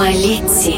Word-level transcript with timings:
Малетти. 0.00 0.76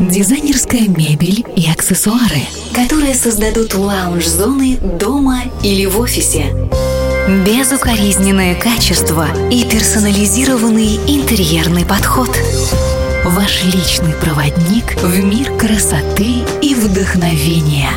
Дизайнерская 0.00 0.88
мебель 0.88 1.44
и 1.56 1.70
аксессуары, 1.70 2.40
которые 2.74 3.14
создадут 3.14 3.74
лаунж-зоны 3.74 4.78
дома 4.78 5.42
или 5.62 5.84
в 5.84 6.00
офисе. 6.00 6.56
Безукоризненное 7.44 8.54
качество 8.54 9.26
и 9.50 9.62
персонализированный 9.64 10.96
интерьерный 11.06 11.84
подход. 11.84 12.30
Ваш 13.26 13.62
личный 13.64 14.14
проводник 14.14 15.02
в 15.02 15.22
мир 15.22 15.54
красоты 15.58 16.36
и 16.62 16.74
вдохновения. 16.74 17.90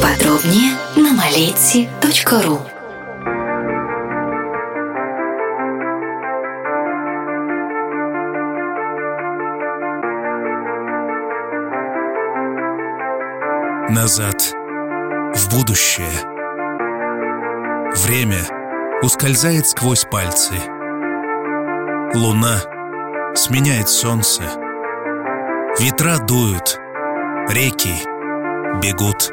Подробнее 0.00 0.76
на 0.94 1.12
maleti.ru 1.12 2.75
Назад. 13.88 14.52
В 15.34 15.48
будущее. 15.48 16.10
Время 18.04 18.40
ускользает 19.00 19.68
сквозь 19.68 20.04
пальцы. 20.04 20.54
Луна 22.12 22.62
сменяет 23.36 23.88
солнце. 23.88 24.42
Ветра 25.78 26.18
дуют. 26.18 26.80
Реки 27.48 27.94
бегут. 28.82 29.30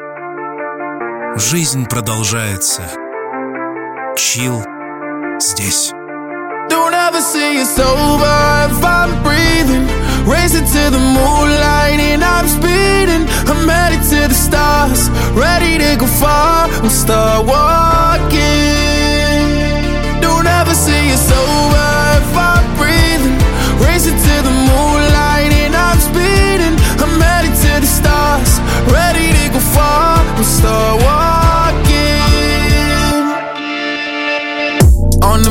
Жизнь 1.36 1.86
продолжается. 1.86 2.82
Чил 4.16 4.62
здесь. 5.40 5.92
Don't 6.70 6.94
ever 6.94 7.20
say 7.20 7.56
it's 7.60 7.76
over 7.78 8.70
if 8.70 8.84
I'm 8.84 9.20
breathing. 9.24 9.88
Racing 10.26 10.64
to 10.64 10.90
the 10.90 10.98
moonlight 10.98 12.00
and 12.00 12.24
I'm 12.24 12.48
speeding. 12.48 13.28
I'm 13.44 13.68
headed 13.68 14.02
to 14.08 14.28
the 14.28 14.34
stars, 14.34 15.10
ready 15.36 15.76
to 15.76 15.96
go 16.00 16.06
far. 16.06 16.68
I'm 16.82 16.88
start 16.88 17.44
walking. 17.44 18.32
Don't 20.24 20.46
ever 20.46 20.74
say 20.74 21.08
it's 21.12 21.30
over 21.30 21.88
if 22.20 22.36
I'm 22.36 22.64
breathing. 22.80 23.36
Racing 23.84 24.16
to 24.16 24.34
the 24.48 24.54
moonlight 24.70 25.52
and 25.52 25.76
I'm 25.76 26.00
speeding. 26.00 26.76
I'm 27.04 27.20
headed 27.20 27.54
to 27.64 27.80
the 27.84 27.86
stars, 27.86 28.60
ready 28.88 29.28
to 29.28 29.44
go 29.52 29.60
far. 29.60 30.24
I'm 30.24 30.44
start 30.44 31.02
walking. 31.04 31.44
On 35.22 35.40
a 35.44 35.50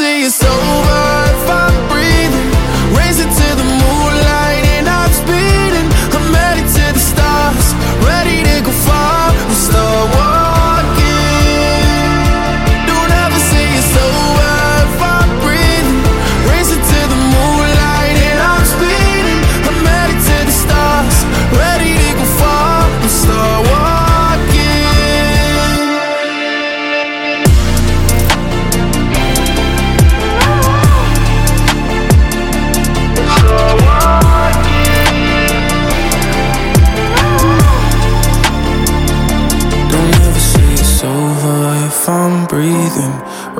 Say 0.00 0.22
it's 0.22 0.42
over 0.42 1.09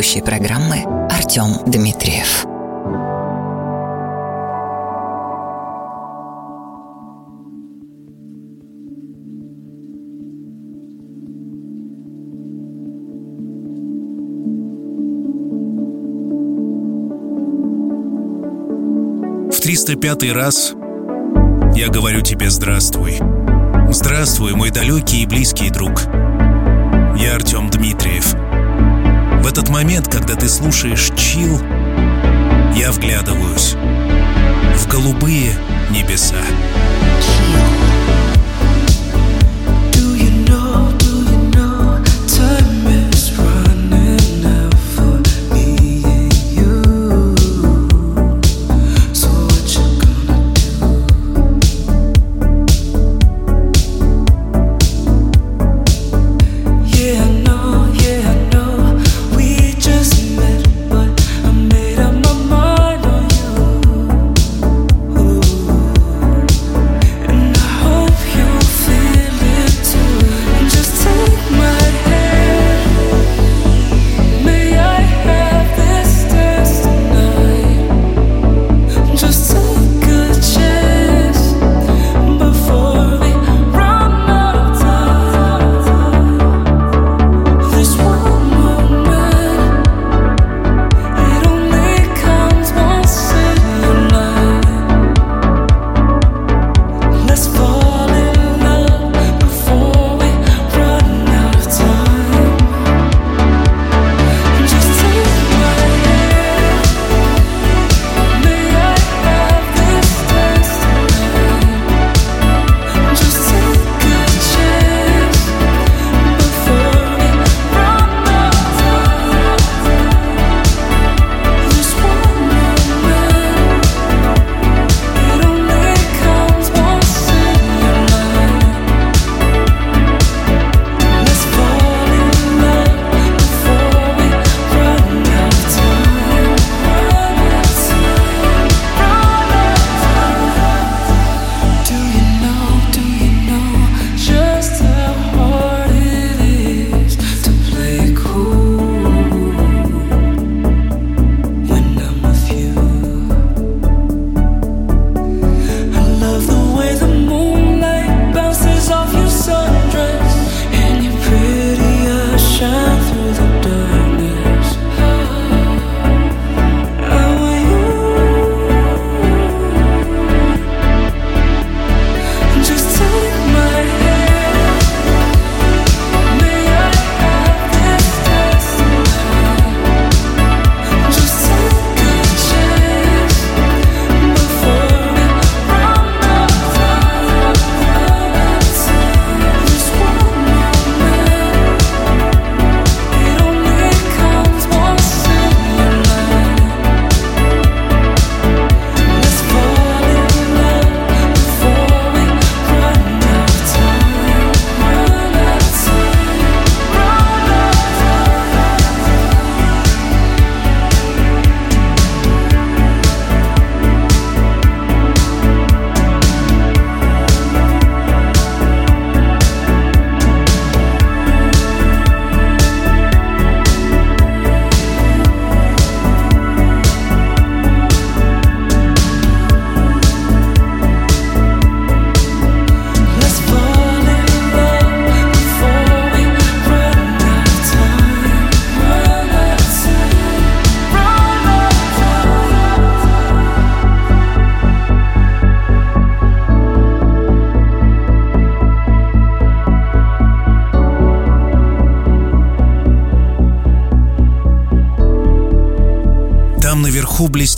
Ведущий 0.00 0.22
программы 0.22 0.82
Артем 1.10 1.58
Дмитриев. 1.66 2.46
в 19.52 19.60
305 19.60 20.32
раз 20.32 20.72
я 21.74 21.88
говорю 21.90 22.22
тебе 22.22 22.48
здравствуй. 22.48 23.18
Здравствуй, 23.90 24.54
мой 24.54 24.70
далекий 24.70 25.24
и 25.24 25.26
близкий 25.26 25.68
друг. 25.68 26.04
Я 27.18 27.34
Артем 27.34 27.68
Дмитриев. 27.68 28.49
В 29.40 29.46
этот 29.46 29.70
момент, 29.70 30.06
когда 30.06 30.36
ты 30.36 30.48
слушаешь 30.48 31.10
чил, 31.16 31.58
я 32.76 32.92
вглядываюсь 32.92 33.74
в 34.76 34.86
голубые 34.86 35.54
небеса. 35.90 36.36
Chill. 36.36 37.79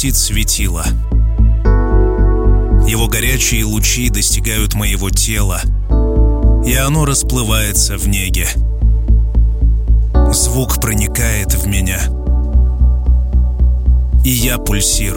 Блестит 0.03 0.17
светило. 0.17 0.85
Его 2.89 3.07
горячие 3.07 3.65
лучи 3.65 4.11
достигают 4.11 4.75
моего 4.75 5.11
тела, 5.11 5.61
и 6.67 6.75
оно 6.75 7.05
расплывается 7.05 7.97
в 7.97 8.09
неге. 8.09 8.49
Звук 10.33 10.81
проникает 10.81 11.55
в 11.55 11.69
меня, 11.69 12.01
и 14.25 14.31
я 14.31 14.59
пульсирую 14.59 15.12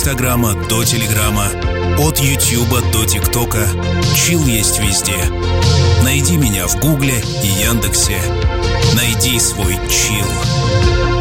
Инстаграма 0.00 0.54
до 0.54 0.82
Телеграма, 0.82 1.44
от 1.98 2.20
Ютьюба 2.20 2.80
до 2.90 3.04
ТикТока. 3.04 3.68
Чил 4.16 4.46
есть 4.46 4.80
везде. 4.80 5.18
Найди 6.02 6.38
меня 6.38 6.66
в 6.66 6.80
Гугле 6.80 7.22
и 7.44 7.46
Яндексе. 7.46 8.18
Найди 8.96 9.38
свой 9.38 9.74
чил. 9.90 11.19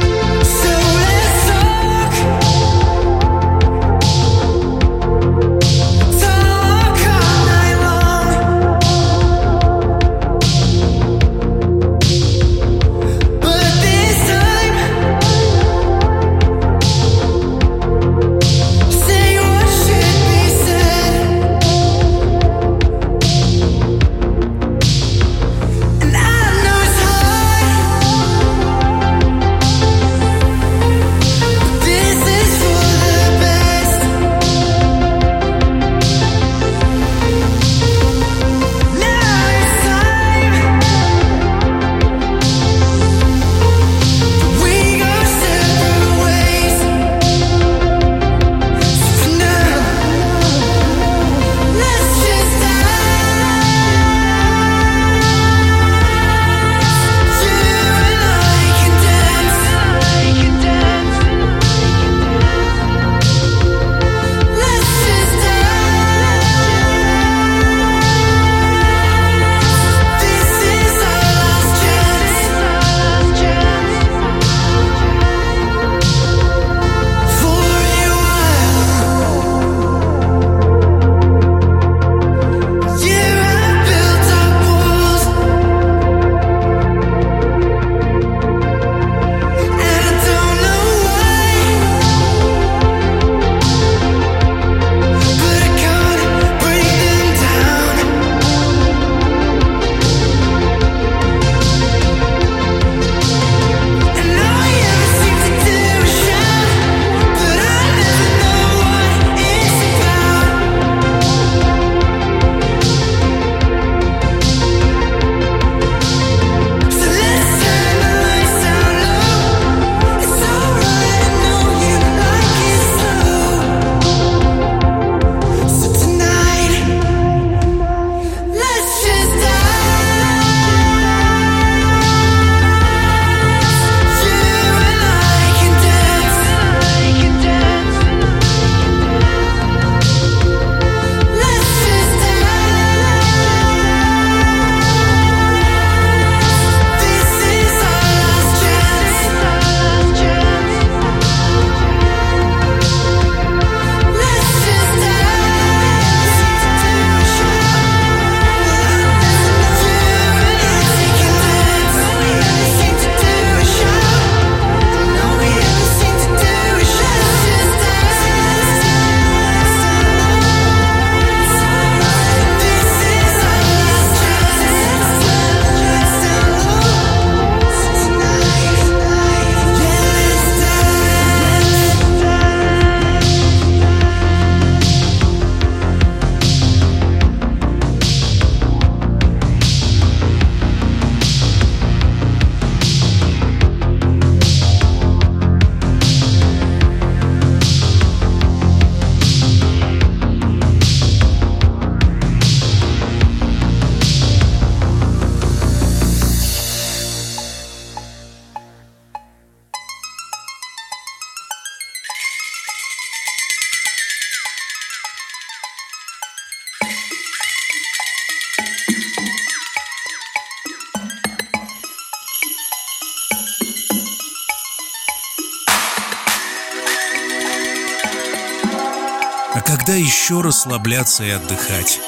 Еще 229.93 230.41
расслабляться 230.41 231.23
и 231.23 231.29
отдыхать. 231.31 231.99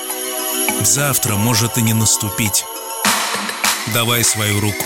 Завтра 0.81 1.35
может 1.35 1.77
и 1.77 1.81
не 1.81 1.93
наступить. 1.93 2.65
Давай 3.93 4.23
свою 4.23 4.59
руку. 4.59 4.85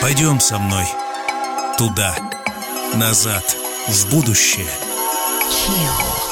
Пойдем 0.00 0.40
со 0.40 0.58
мной. 0.58 0.86
Туда. 1.78 2.16
Назад. 2.94 3.56
В 3.88 4.10
будущее. 4.10 4.70
Chill. 5.50 6.31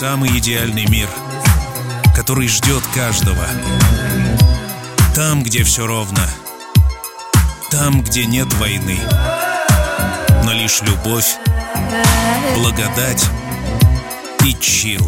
Самый 0.00 0.30
идеальный 0.38 0.86
мир, 0.86 1.10
который 2.16 2.48
ждет 2.48 2.82
каждого. 2.94 3.44
Там, 5.14 5.42
где 5.42 5.62
все 5.62 5.86
ровно. 5.86 6.26
Там, 7.70 8.00
где 8.00 8.24
нет 8.24 8.50
войны. 8.54 8.98
Но 10.42 10.54
лишь 10.54 10.80
любовь, 10.80 11.36
благодать 12.56 13.28
и 14.46 14.54
чил. 14.54 15.06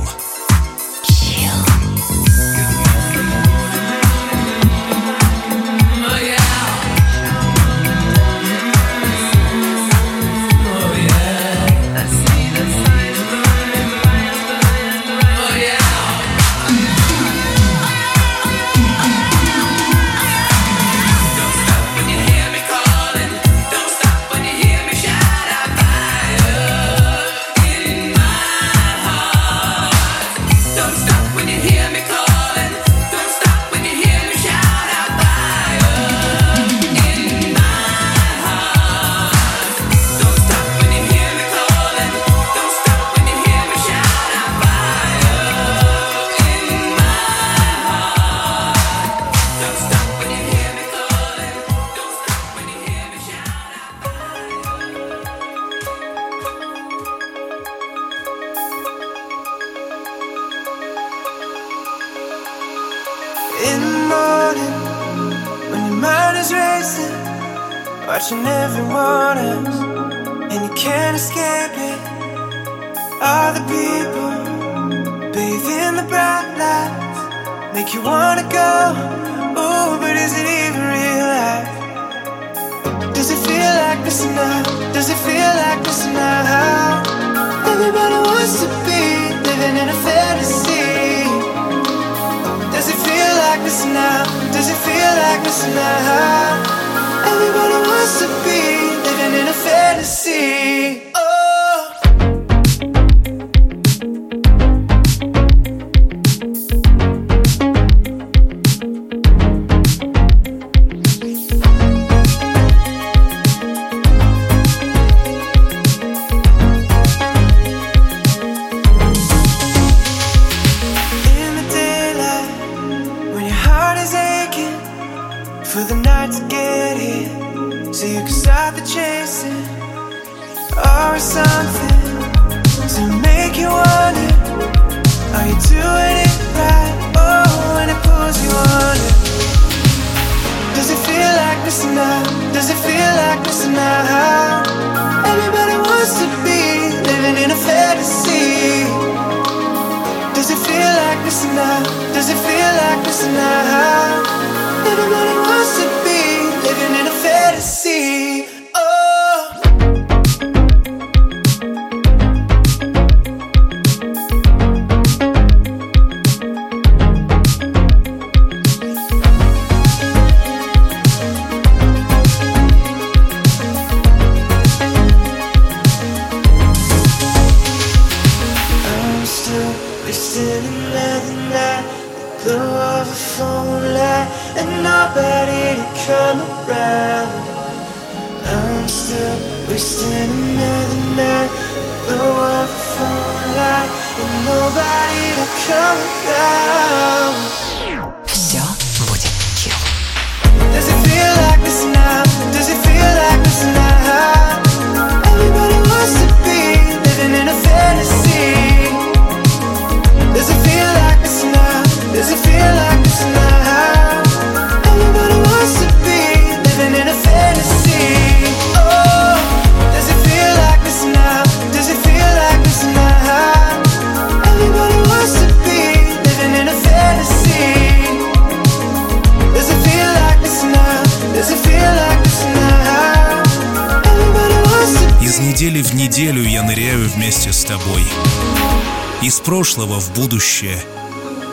Прошлого 239.38 240.00
в 240.00 240.12
будущее, 240.12 240.82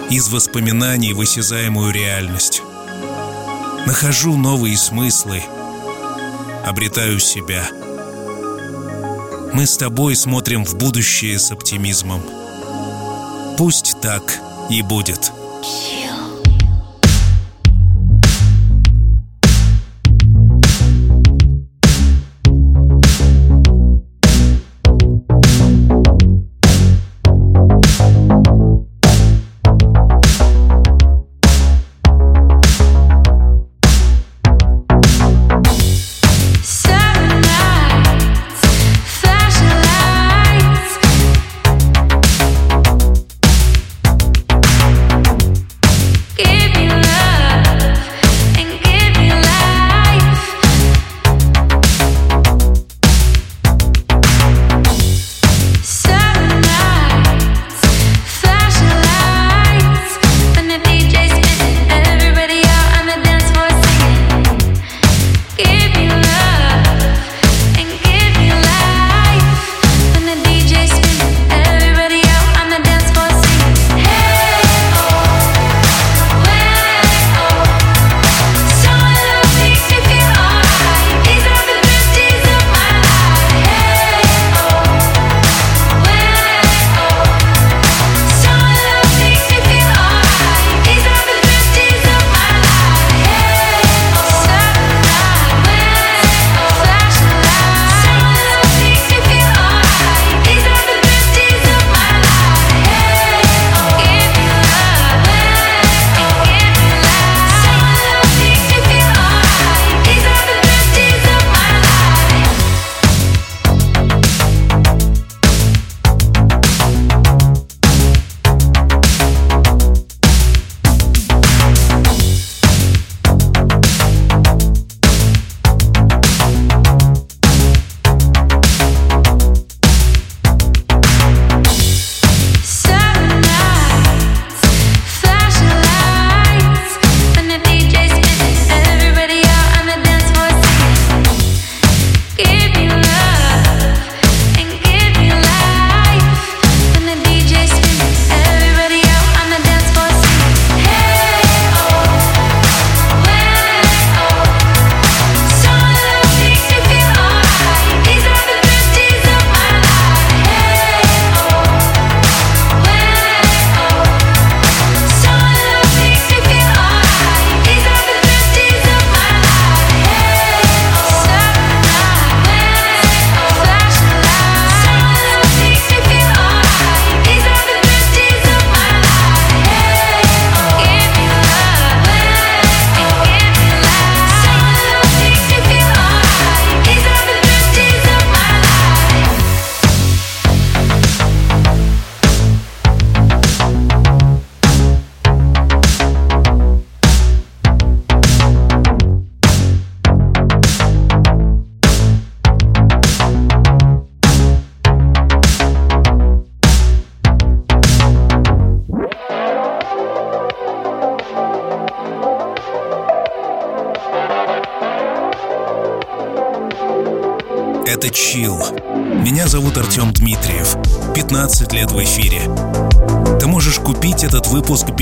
из 0.09 0.29
воспоминаний 0.29 1.13
в 1.13 1.21
осязаемую 1.21 1.93
реальность. 1.93 2.63
Нахожу 3.85 4.35
новые 4.35 4.77
смыслы, 4.77 5.43
обретаю 6.65 7.19
себя. 7.19 7.69
Мы 9.53 9.67
с 9.67 9.77
тобой 9.77 10.15
смотрим 10.15 10.65
в 10.65 10.75
будущее 10.75 11.37
с 11.37 11.51
оптимизмом. 11.51 12.23
Пусть 13.59 14.01
так 14.01 14.39
и 14.71 14.81
будет. 14.81 15.31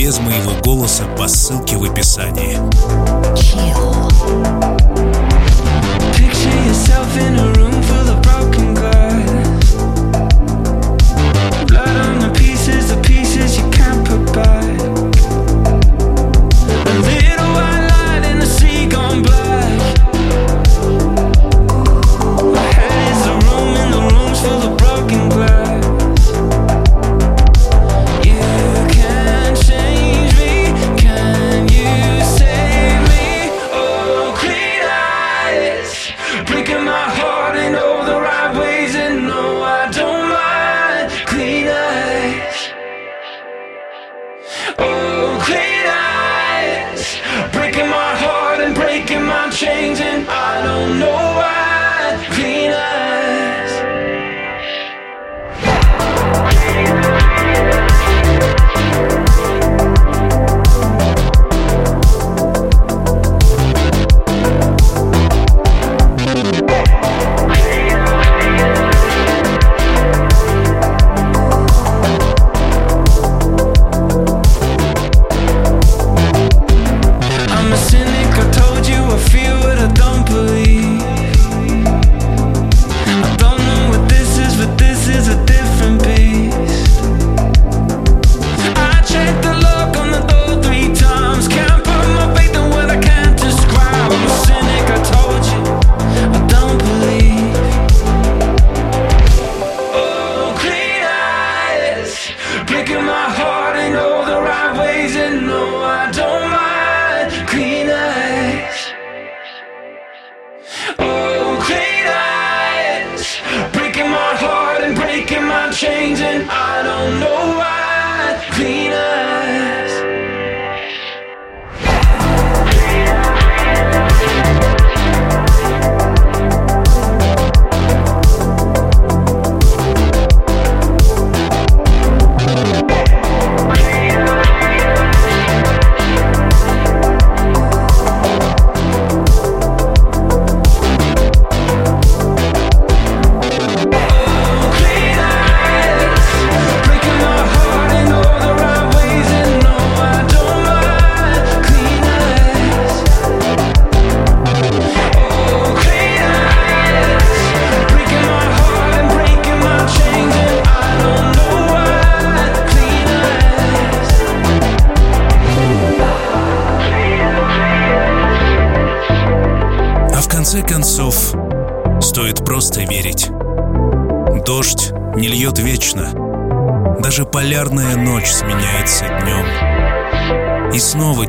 Без 0.08 0.20
моего 0.20 0.54
голоса 0.64 1.04
по 1.18 1.28
ссылке 1.28 1.76
в 1.76 1.84
описании. 1.84 2.58
Chill. 3.36 3.98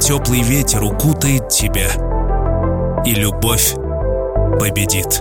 Теплый 0.08 0.40
ветер 0.40 0.82
укутает 0.84 1.50
тебя. 1.50 1.90
И 3.04 3.14
любовь 3.14 3.74
победит. 4.58 5.20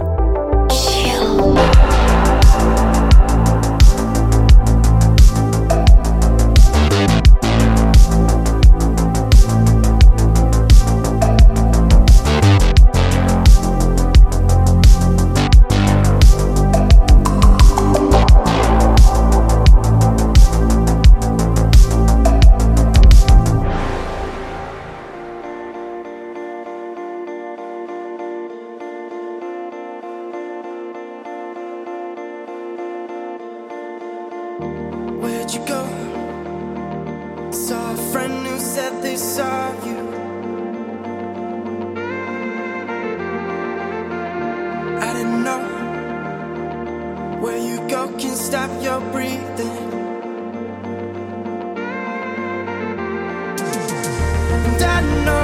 I 54.97 55.01
know 55.01 55.36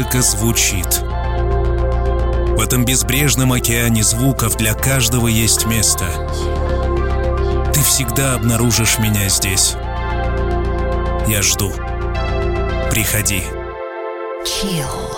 музыка 0.00 0.22
звучит. 0.22 1.02
В 2.56 2.58
этом 2.58 2.86
безбрежном 2.86 3.52
океане 3.52 4.02
звуков 4.02 4.56
для 4.56 4.72
каждого 4.72 5.26
есть 5.26 5.66
место. 5.66 6.06
Ты 7.74 7.82
всегда 7.82 8.34
обнаружишь 8.34 8.98
меня 8.98 9.28
здесь. 9.28 9.74
Я 11.28 11.42
жду. 11.42 11.70
Приходи. 12.90 13.42
Chill. 14.46 15.09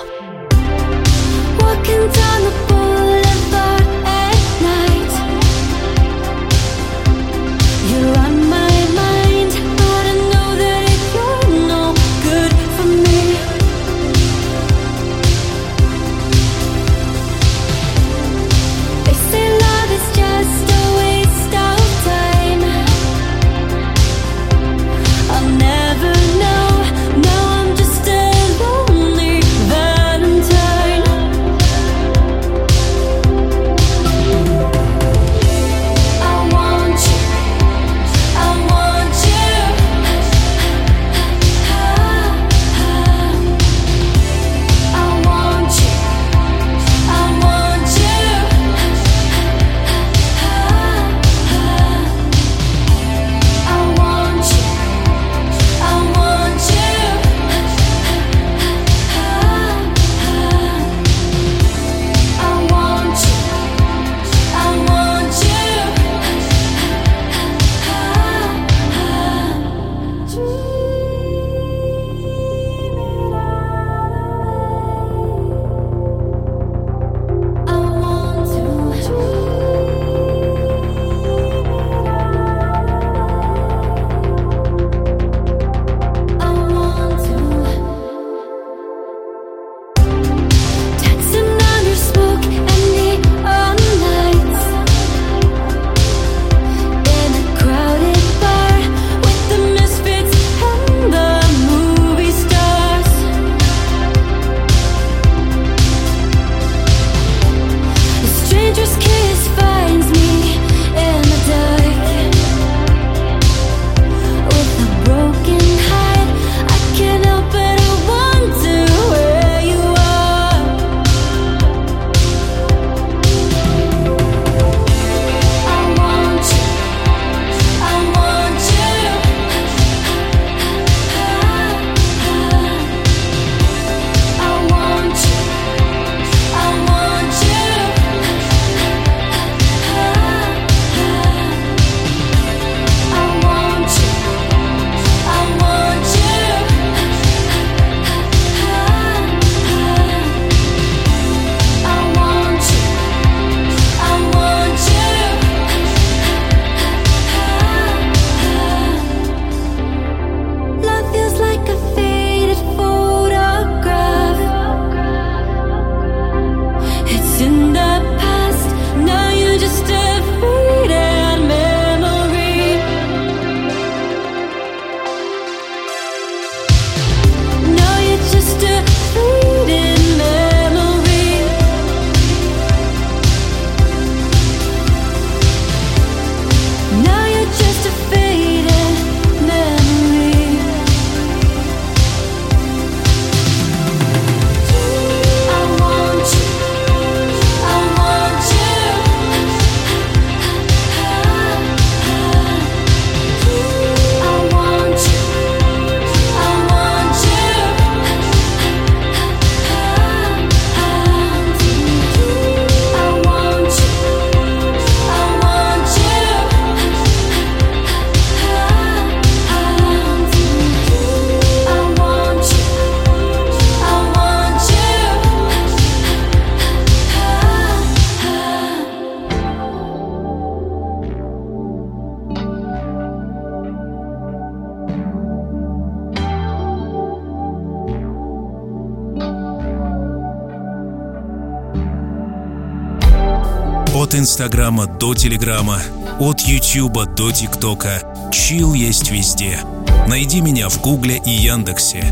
Инстаграма 244.42 244.86
до 244.86 245.14
Телеграма, 245.14 245.78
от 246.18 246.40
Ютуба 246.40 247.06
до 247.06 247.30
ТикТока. 247.30 248.02
Чил 248.32 248.74
есть 248.74 249.08
везде. 249.08 249.60
Найди 250.08 250.40
меня 250.40 250.68
в 250.68 250.80
Гугле 250.80 251.22
и 251.24 251.30
Яндексе. 251.30 252.02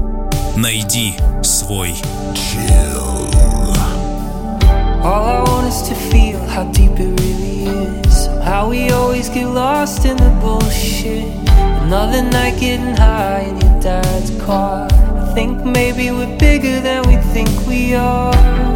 Найди 0.56 1.16
свой 1.42 1.96
Chill. 2.34 3.34
All 5.02 5.26
I 5.26 5.42
want 5.42 5.66
is 5.66 5.82
to 5.88 5.94
feel 6.12 6.38
how 6.46 6.70
deep 6.70 7.00
it 7.00 7.20
really 7.20 7.64
is. 8.04 8.28
How 8.44 8.68
we 8.70 8.90
always 8.90 9.28
get 9.28 9.48
lost 9.48 10.04
in 10.04 10.16
the 10.16 10.30
bullshit. 10.40 11.26
Another 11.82 12.22
night 12.22 12.60
getting 12.60 12.94
high 12.96 13.46
in 13.48 13.60
your 13.60 13.80
dad's 13.82 14.30
car. 14.46 14.86
I 14.86 15.34
think 15.34 15.64
maybe 15.64 16.12
we're 16.12 16.38
bigger 16.38 16.80
than 16.80 17.02
we 17.08 17.16
think 17.34 17.50
we 17.66 17.96
are. 17.96 18.69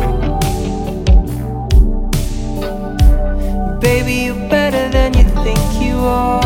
Baby, 3.85 4.15
you're 4.25 4.49
better 4.49 4.89
than 4.89 5.13
you 5.13 5.25
think 5.45 5.61
you 5.85 5.97
are. 5.99 6.41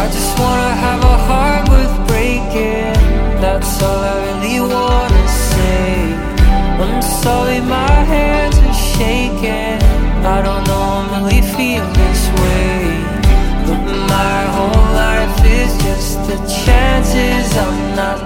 I 0.00 0.04
just 0.16 0.32
wanna 0.40 0.72
have 0.84 1.02
a 1.14 1.16
heart 1.28 1.68
worth 1.68 1.96
breaking. 2.08 2.94
That's 3.42 3.82
all 3.82 4.00
I 4.12 4.16
really 4.28 4.60
wanna 4.74 5.28
say. 5.28 6.14
I'm 6.82 7.02
sorry, 7.02 7.60
my 7.60 7.96
hands 8.14 8.56
are 8.68 8.78
shaking. 8.96 9.76
I 10.34 10.40
don't 10.46 10.66
normally 10.66 11.42
feel 11.54 11.84
this 12.00 12.22
way. 12.40 12.78
But 13.66 13.82
my 14.16 14.40
whole 14.56 14.88
life 15.04 15.38
is 15.44 15.70
just 15.86 16.12
the 16.28 16.38
chances 16.64 17.46
I'm 17.64 17.78
not 17.94 18.17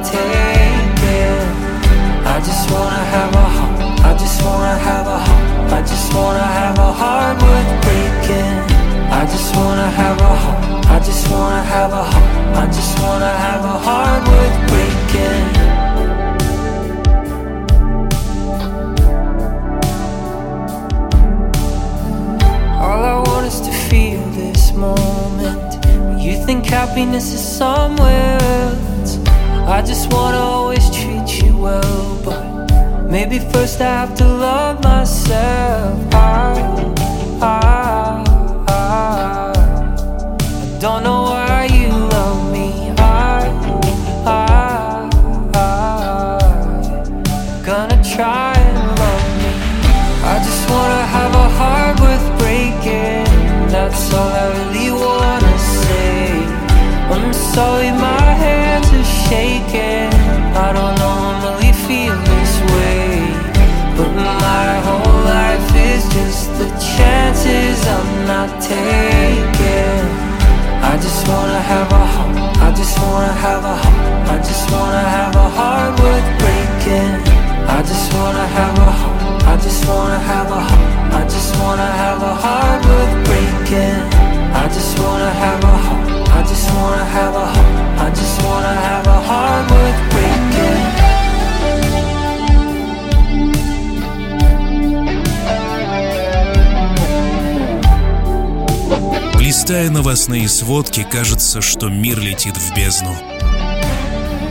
порядке 100.92 101.10
кажется, 101.10 101.62
что 101.62 101.88
мир 101.88 102.20
летит 102.20 102.56
в 102.56 102.74
бездну. 102.74 103.16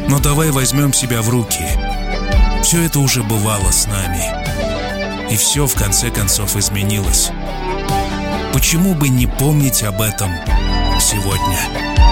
Но 0.07 0.19
давай 0.19 0.49
возьмем 0.49 0.91
себя 0.91 1.21
в 1.21 1.29
руки. 1.29 1.67
Все 2.63 2.83
это 2.83 2.99
уже 2.99 3.21
бывало 3.21 3.69
с 3.69 3.85
нами. 3.85 5.31
И 5.31 5.37
все 5.37 5.67
в 5.67 5.75
конце 5.75 6.09
концов 6.09 6.55
изменилось. 6.55 7.29
Почему 8.53 8.95
бы 8.95 9.09
не 9.09 9.27
помнить 9.27 9.83
об 9.83 10.01
этом 10.01 10.31
сегодня? 10.99 12.10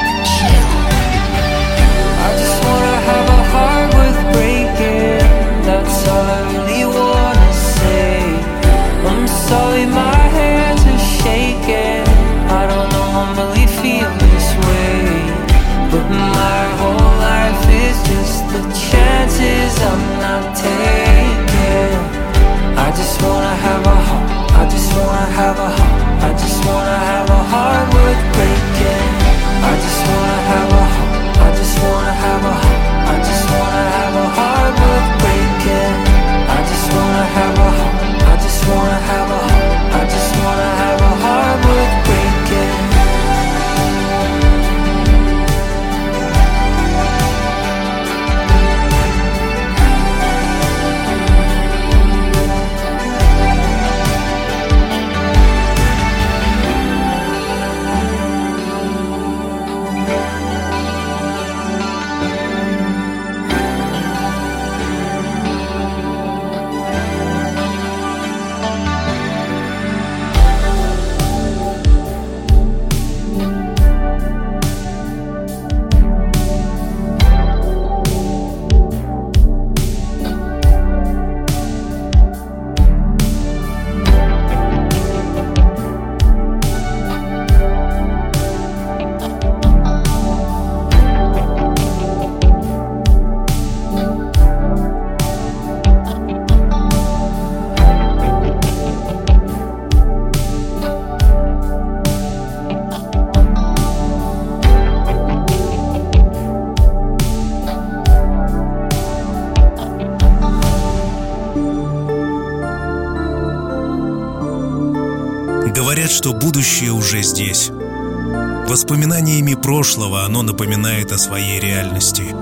оно 120.39 120.53
напоминает 120.53 121.11
о 121.11 121.17
своей 121.17 121.59
реальности. 121.59 122.33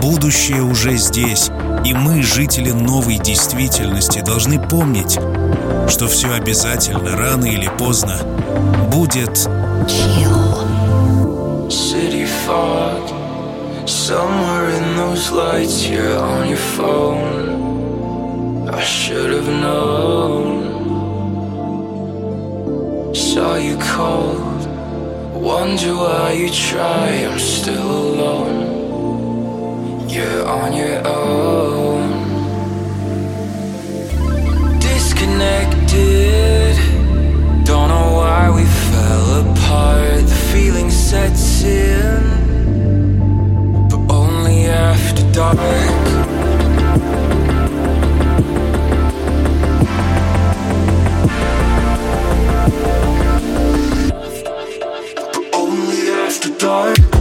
Будущее 0.00 0.62
уже 0.62 0.96
здесь, 0.96 1.50
и 1.84 1.94
мы, 1.94 2.20
жители 2.20 2.72
новой 2.72 3.18
действительности, 3.18 4.20
должны 4.20 4.58
помнить, 4.58 5.20
что 5.88 6.08
все 6.08 6.32
обязательно, 6.32 7.16
рано 7.16 7.44
или 7.44 7.70
поздно, 7.78 8.16
будет... 8.90 9.48
Saw 23.14 23.58
you 23.58 23.76
cold. 23.78 24.51
Wonder 25.42 25.96
why 25.96 26.32
you 26.34 26.48
try, 26.48 27.08
I'm 27.26 27.36
still 27.36 27.90
alone. 28.14 28.58
You're 30.08 30.46
on 30.46 30.72
your 30.72 31.04
own. 31.04 32.12
Disconnected, 34.78 36.76
don't 37.64 37.88
know 37.88 38.12
why 38.20 38.50
we 38.54 38.64
fell 38.92 39.50
apart. 39.50 40.20
The 40.28 40.40
feeling 40.52 40.90
sets 40.92 41.64
in, 41.64 42.22
but 43.90 43.98
only 44.14 44.66
after 44.68 45.24
dark. 45.32 46.31
dark. 56.62 57.11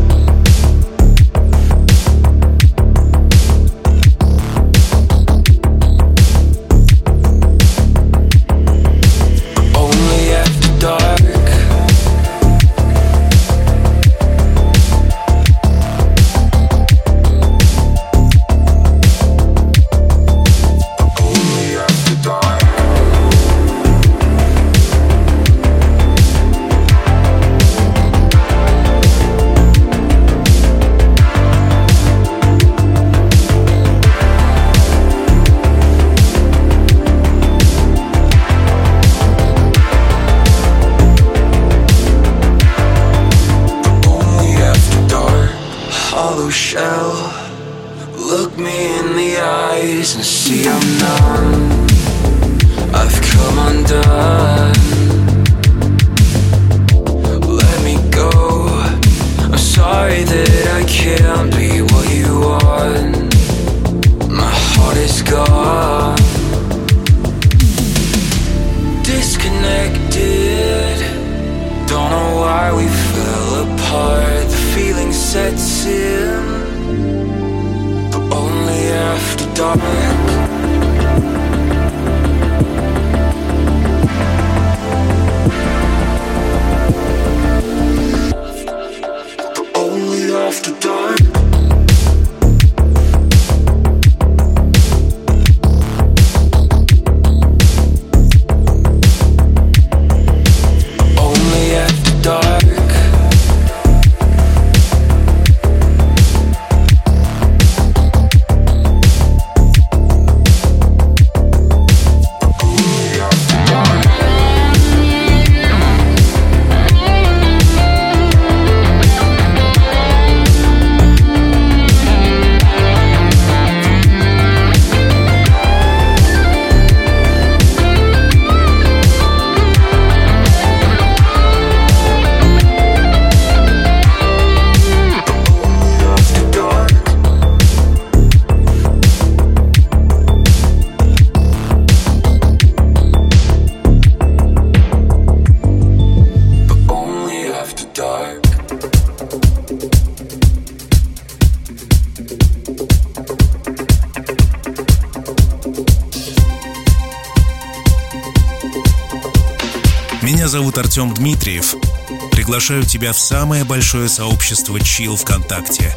приглашаю 162.62 162.84
тебя 162.84 163.12
в 163.12 163.18
самое 163.18 163.64
большое 163.64 164.08
сообщество 164.08 164.78
Chill 164.78 165.16
ВКонтакте. 165.16 165.96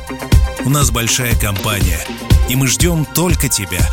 У 0.64 0.70
нас 0.70 0.90
большая 0.90 1.34
компания, 1.34 2.00
и 2.48 2.56
мы 2.56 2.68
ждем 2.68 3.04
только 3.04 3.50
тебя. 3.50 3.86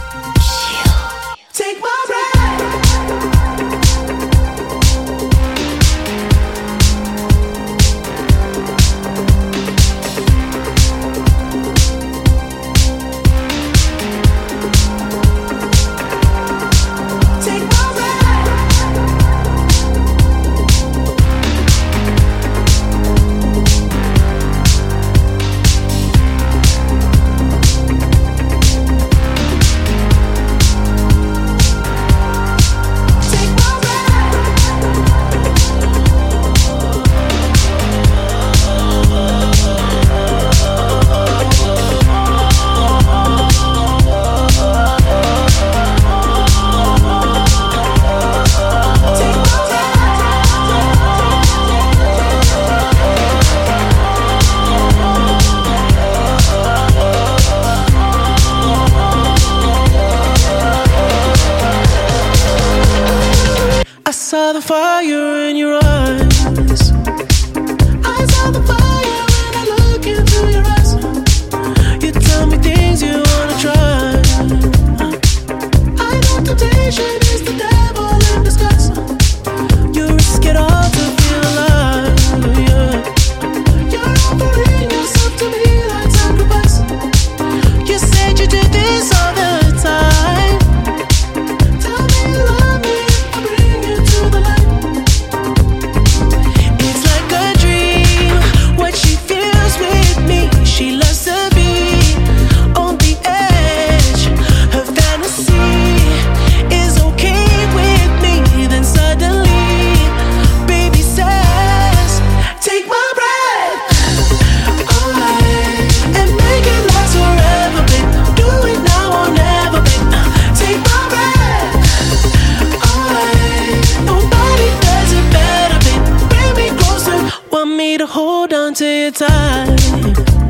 to 128.81 128.87
your 128.87 129.11
time. 129.11 130.40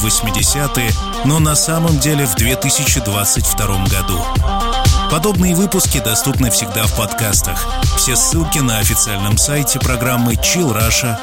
в 0.00 0.06
80-е, 0.06 0.90
но 1.24 1.38
на 1.38 1.54
самом 1.54 1.98
деле 1.98 2.26
в 2.26 2.34
2022 2.34 3.66
году. 3.86 4.18
Подобные 5.10 5.54
выпуски 5.54 5.98
доступны 5.98 6.50
всегда 6.50 6.86
в 6.86 6.96
подкастах. 6.96 7.66
Все 7.96 8.16
ссылки 8.16 8.58
на 8.60 8.78
официальном 8.78 9.36
сайте 9.36 9.78
программы 9.78 10.34
chillrusha.ru 10.34 11.16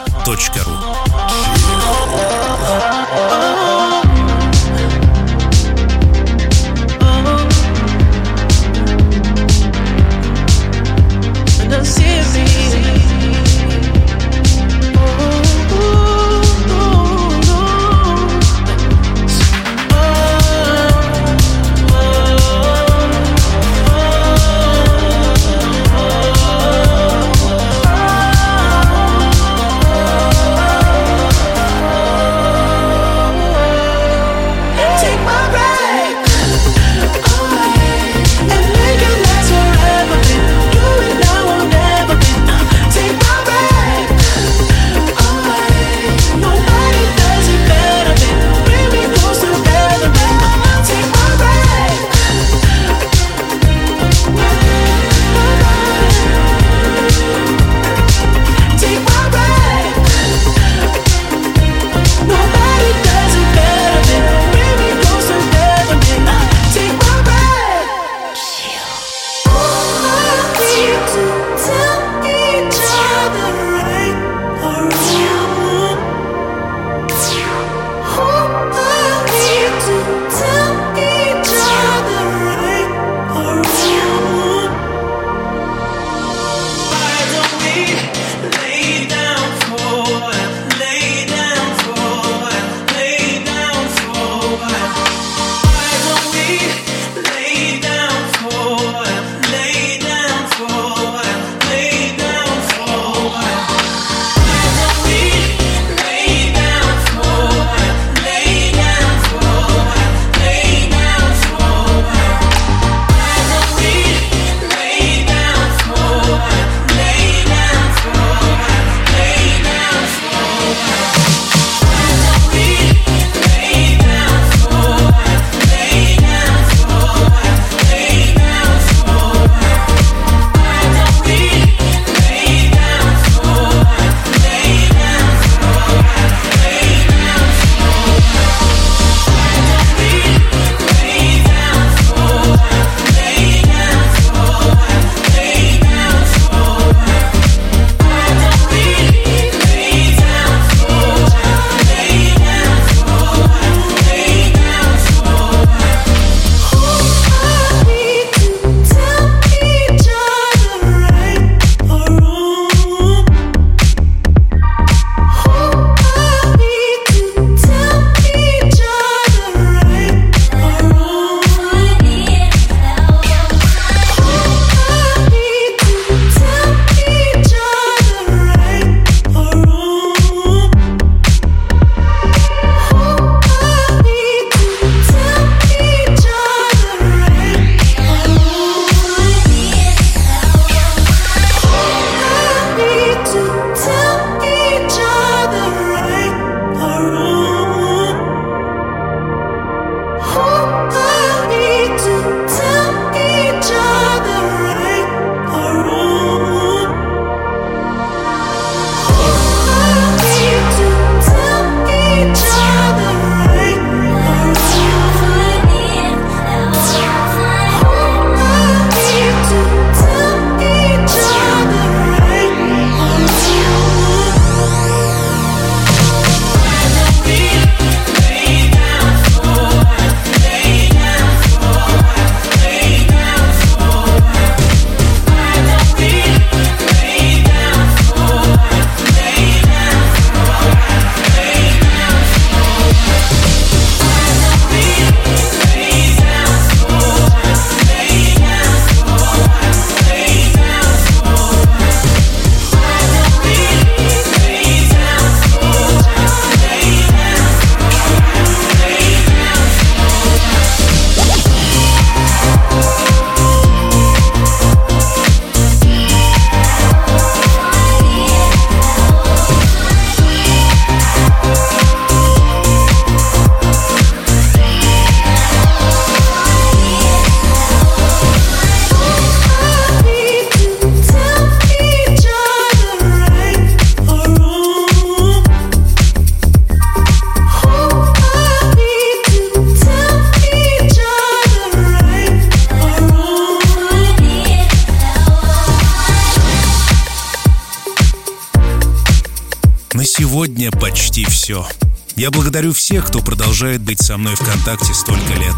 продолжает 303.58 303.82
быть 303.82 304.02
со 304.04 304.18
мной 304.18 304.36
ВКонтакте 304.36 304.94
столько 304.94 305.34
лет. 305.34 305.56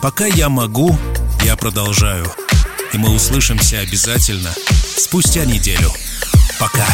Пока 0.00 0.26
я 0.26 0.48
могу, 0.48 0.96
я 1.44 1.56
продолжаю. 1.56 2.24
И 2.92 2.98
мы 2.98 3.12
услышимся 3.12 3.80
обязательно 3.80 4.50
спустя 4.96 5.44
неделю. 5.44 5.90
Пока. 6.60 6.86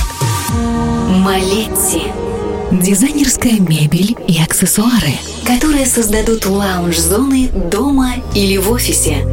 Малетти. 1.11 2.05
Дизайнерская 2.73 3.61
мебель 3.61 4.17
и 4.27 4.41
аксессуары, 4.43 5.13
которые 5.47 5.85
создадут 5.85 6.47
лаунж-зоны 6.47 7.49
дома 7.49 8.15
или 8.35 8.57
в 8.57 8.71
офисе. 8.71 9.27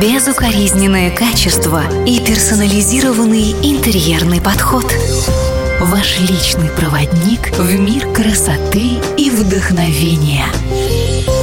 Безукоризненное 0.00 1.10
качество 1.10 1.82
и 2.06 2.18
персонализированный 2.20 3.52
интерьерный 3.62 4.40
подход– 4.40 4.90
Ваш 5.80 6.18
личный 6.18 6.70
проводник 6.70 7.56
в 7.56 7.78
мир 7.78 8.12
красоты 8.12 9.00
и 9.16 9.30
вдохновения. 9.30 10.46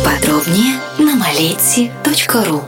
Подробнее 0.03 0.75
на 0.97 1.15
малетти.ру 1.15 2.63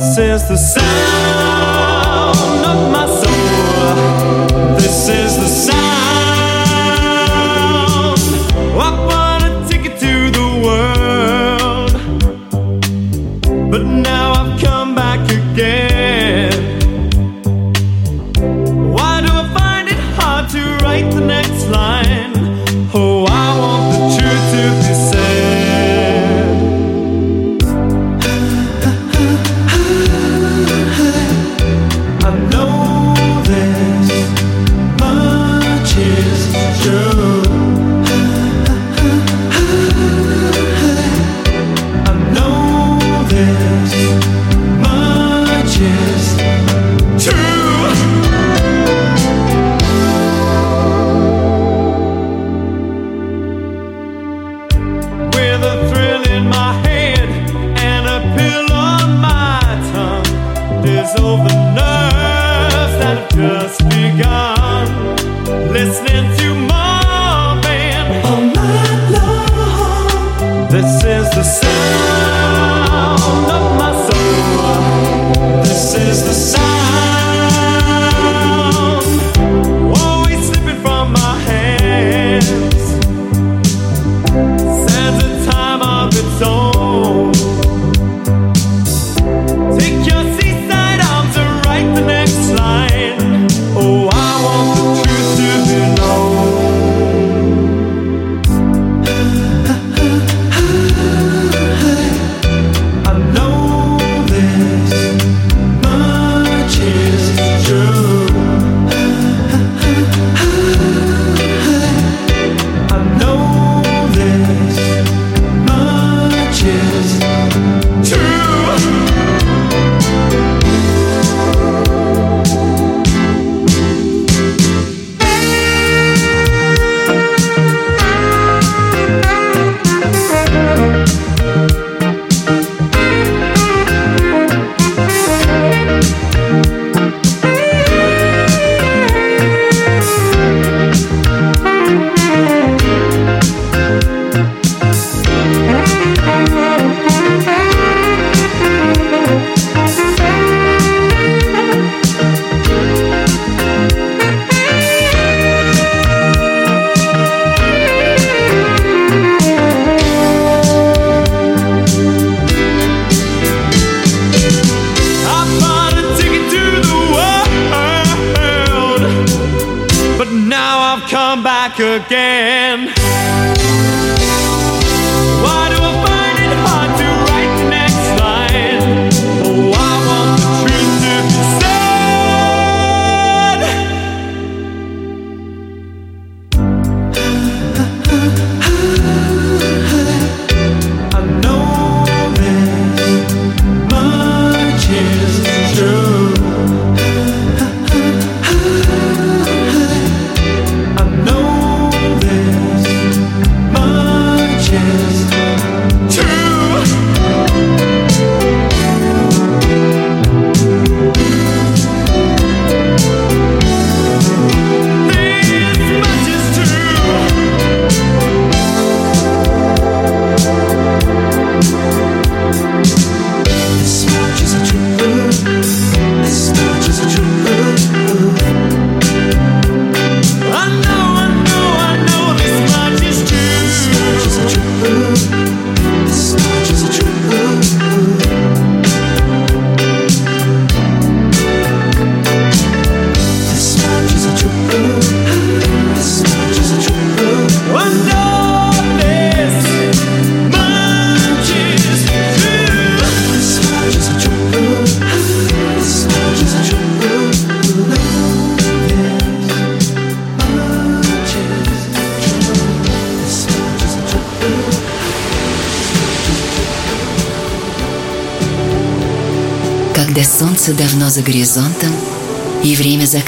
since 0.00 0.42
the 0.44 0.56
sun. 0.56 1.27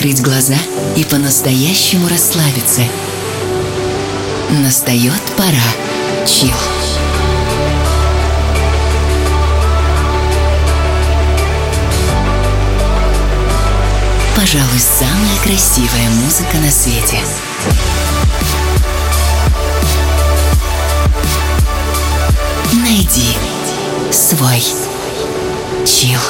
Закрыть 0.00 0.22
глаза 0.22 0.56
и 0.96 1.04
по-настоящему 1.04 2.08
расслабиться. 2.08 2.80
Настает 4.48 5.20
пора. 5.36 5.50
Чил. 6.26 6.54
Пожалуй, 14.34 14.80
самая 14.80 15.36
красивая 15.44 16.08
музыка 16.24 16.56
на 16.56 16.70
свете. 16.70 17.18
Найди 22.72 23.36
свой 24.10 24.62
чил. 25.84 26.20